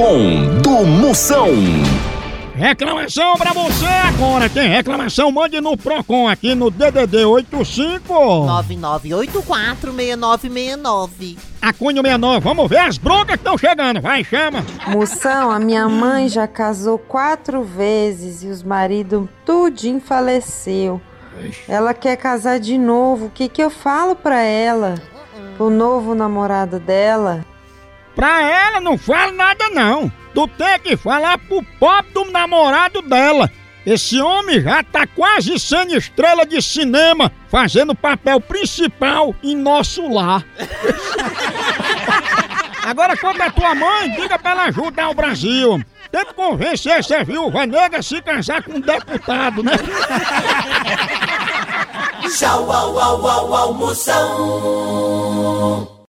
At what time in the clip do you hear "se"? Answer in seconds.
48.02-48.20